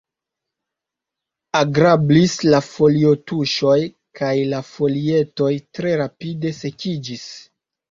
Agrablis 1.59 2.33
la 2.47 2.61
folio-tuŝoj 2.69 3.77
kaj 4.21 4.33
la 4.55 4.63
folietoj 4.73 5.53
tre 5.79 5.95
rapide 6.05 6.57
sekiĝis. 6.65 7.31